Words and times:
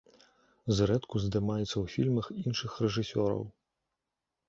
Зрэдку 0.77 1.15
здымаецца 1.27 1.67
ў 1.67 1.85
фільмах 1.99 2.25
іншых 2.49 2.71
рэжысёраў. 2.89 3.49